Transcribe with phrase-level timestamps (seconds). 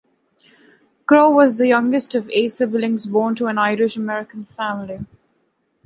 [1.05, 5.05] Crough was the youngest of eight siblings born to an Irish-American family.